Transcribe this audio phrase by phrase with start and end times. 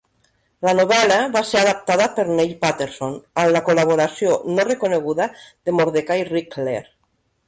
[0.67, 3.13] La novel·la va ser adaptada per Neil Paterson,
[3.43, 6.81] amb la col·laboració no reconeguda de Mordecai Richler.